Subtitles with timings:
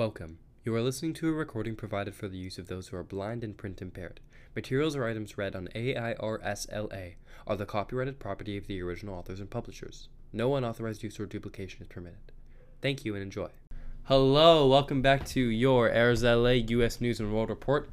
[0.00, 0.38] Welcome.
[0.64, 3.44] You are listening to a recording provided for the use of those who are blind
[3.44, 4.18] and print impaired.
[4.56, 9.50] Materials or items read on AIRSLA are the copyrighted property of the original authors and
[9.50, 10.08] publishers.
[10.32, 12.32] No unauthorized use or duplication is permitted.
[12.80, 13.50] Thank you and enjoy.
[14.04, 17.90] Hello, welcome back to your AIRSLA US News and World Report.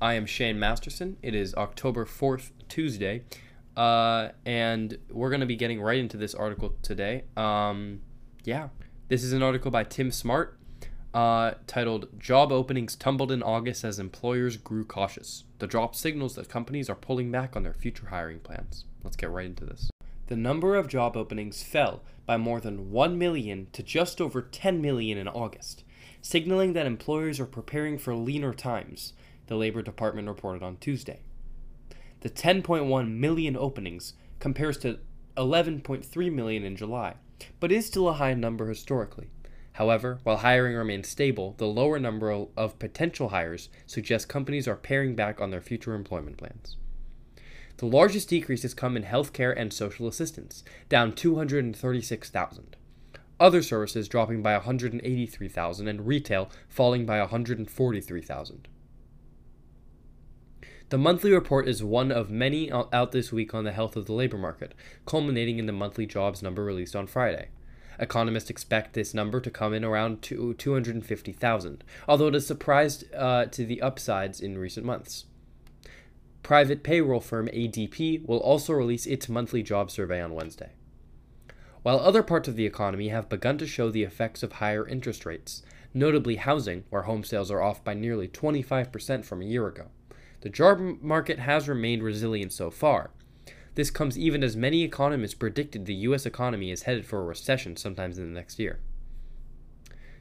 [0.00, 1.16] I am Shane Masterson.
[1.22, 3.24] It is October 4th, Tuesday,
[3.76, 7.24] uh, and we're going to be getting right into this article today.
[7.36, 8.02] Um,
[8.44, 8.68] yeah,
[9.08, 10.56] this is an article by Tim Smart
[11.14, 15.44] uh, titled Job Openings Tumbled in August as Employers Grew Cautious.
[15.58, 18.84] The drop signals that companies are pulling back on their future hiring plans.
[19.04, 19.90] Let's get right into this.
[20.28, 24.80] The number of job openings fell by more than 1 million to just over 10
[24.80, 25.84] million in August,
[26.22, 29.12] signaling that employers are preparing for leaner times,
[29.48, 31.20] the Labor Department reported on Tuesday.
[32.20, 35.00] The 10.1 million openings compares to
[35.36, 37.14] 11.3 million in July,
[37.60, 39.28] but is still a high number historically.
[39.74, 45.14] However, while hiring remains stable, the lower number of potential hires suggests companies are paring
[45.14, 46.76] back on their future employment plans.
[47.78, 52.76] The largest decreases come in healthcare and social assistance, down 236,000.
[53.40, 58.68] Other services dropping by 183,000 and retail falling by 143,000.
[60.90, 64.12] The monthly report is one of many out this week on the health of the
[64.12, 64.74] labor market,
[65.06, 67.48] culminating in the monthly jobs number released on Friday.
[67.98, 73.64] Economists expect this number to come in around 250,000, although it has surprised uh, to
[73.64, 75.26] the upsides in recent months.
[76.42, 80.70] Private payroll firm ADP will also release its monthly job survey on Wednesday.
[81.82, 85.26] While other parts of the economy have begun to show the effects of higher interest
[85.26, 85.62] rates,
[85.94, 89.88] notably housing, where home sales are off by nearly 25% from a year ago,
[90.40, 93.10] the job market has remained resilient so far,
[93.74, 96.26] this comes even as many economists predicted the U.S.
[96.26, 98.80] economy is headed for a recession sometime in the next year.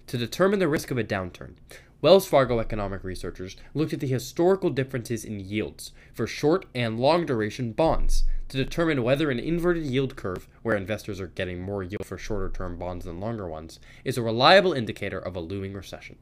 [0.08, 1.56] To determine the risk of a downturn,
[2.02, 7.26] Wells Fargo economic researchers looked at the historical differences in yields for short and long
[7.26, 12.06] duration bonds to determine whether an inverted yield curve, where investors are getting more yield
[12.06, 16.18] for shorter term bonds than longer ones, is a reliable indicator of a looming recession.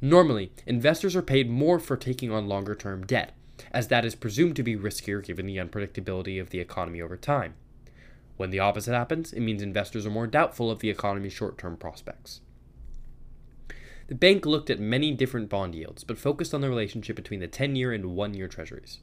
[0.00, 3.34] Normally, investors are paid more for taking on longer term debt,
[3.70, 7.54] as that is presumed to be riskier given the unpredictability of the economy over time.
[8.36, 11.76] When the opposite happens, it means investors are more doubtful of the economy's short term
[11.76, 12.40] prospects.
[14.08, 17.46] The bank looked at many different bond yields, but focused on the relationship between the
[17.46, 19.00] 10 year and 1 year treasuries.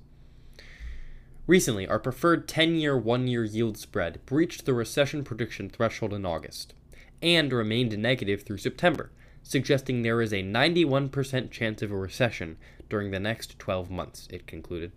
[1.48, 6.26] Recently, our preferred 10 year 1 year yield spread breached the recession prediction threshold in
[6.26, 6.74] August,
[7.22, 9.12] and remained negative through September,
[9.44, 12.58] suggesting there is a 91% chance of a recession
[12.90, 14.92] during the next 12 months, it concluded.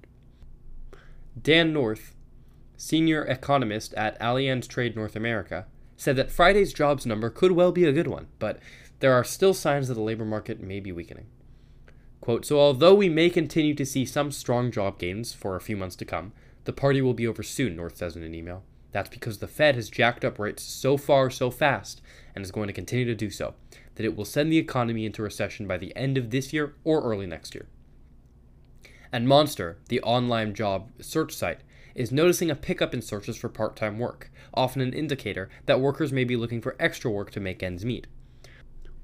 [1.41, 2.15] Dan North,
[2.77, 5.67] senior economist at Allianz Trade North America,
[5.97, 8.59] said that Friday's jobs number could well be a good one, but
[9.01, 11.27] there are still signs that the labor market may be weakening.
[12.21, 15.77] Quote, so although we may continue to see some strong job gains for a few
[15.77, 16.33] months to come,
[16.65, 18.63] the party will be over soon, North says in an email.
[18.93, 22.01] That's because the Fed has jacked up rates so far so fast
[22.35, 23.55] and is going to continue to do so
[23.95, 27.03] that it will send the economy into recession by the end of this year or
[27.03, 27.67] early next year.
[29.11, 31.61] And Monster, the online job search site,
[31.95, 36.13] is noticing a pickup in searches for part time work, often an indicator that workers
[36.13, 38.07] may be looking for extra work to make ends meet.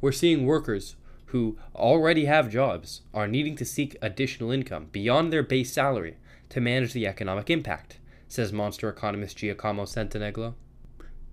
[0.00, 0.96] We're seeing workers
[1.26, 6.16] who already have jobs are needing to seek additional income beyond their base salary
[6.48, 7.97] to manage the economic impact,
[8.28, 10.54] says Monster economist Giacomo Santangelo.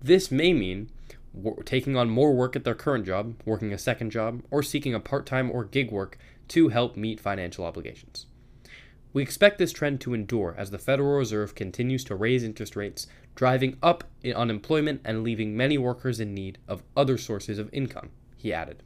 [0.02, 0.90] This may mean
[1.64, 5.00] taking on more work at their current job, working a second job, or seeking a
[5.00, 6.18] part time or gig work
[6.48, 8.26] to help meet financial obligations.
[9.12, 13.06] We expect this trend to endure as the Federal Reserve continues to raise interest rates,
[13.34, 18.52] driving up unemployment and leaving many workers in need of other sources of income, he
[18.52, 18.82] added.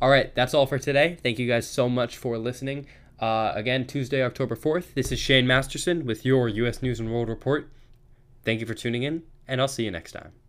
[0.00, 1.18] All right, that's all for today.
[1.22, 2.86] Thank you guys so much for listening.
[3.20, 6.82] Uh, again, Tuesday, October 4th, this is Shane Masterson with your U.S.
[6.82, 7.70] News and World Report.
[8.44, 10.32] Thank you for tuning in, and I'll see you next time.